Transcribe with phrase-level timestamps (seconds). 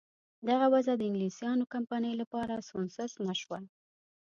[0.49, 3.59] دغه وضع د انګلیسیانو کمپنۍ لپاره سونسزمه شوه.